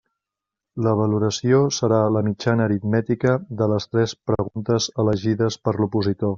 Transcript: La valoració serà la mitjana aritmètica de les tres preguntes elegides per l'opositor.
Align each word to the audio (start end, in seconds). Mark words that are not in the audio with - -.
La 0.85 0.93
valoració 0.99 1.59
serà 1.77 1.99
la 2.15 2.23
mitjana 2.29 2.67
aritmètica 2.71 3.35
de 3.61 3.69
les 3.75 3.89
tres 3.93 4.19
preguntes 4.33 4.93
elegides 5.05 5.63
per 5.69 5.79
l'opositor. 5.81 6.29